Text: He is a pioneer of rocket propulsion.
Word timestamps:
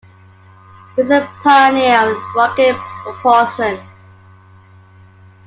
He 0.95 1.03
is 1.03 1.11
a 1.11 1.31
pioneer 1.43 2.09
of 2.09 2.17
rocket 2.35 2.75
propulsion. 3.03 3.79